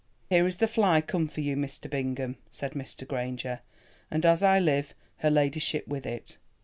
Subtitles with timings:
[0.31, 1.87] "Here is the fly come for you, Mr.
[1.87, 3.07] Bingham," said Mr.
[3.07, 6.39] Granger—"and as I live, her ladyship with it.